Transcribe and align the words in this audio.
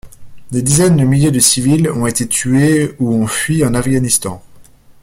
Des 0.49 0.63
dizaines 0.63 0.97
de 0.97 1.03
milliers 1.03 1.29
de 1.29 1.37
civils 1.37 1.87
ont 1.91 2.07
été 2.07 2.27
tués 2.27 2.95
ou 2.97 3.13
ont 3.13 3.27
fui 3.27 3.63
en 3.63 3.75
Afghanistan. 3.75 4.41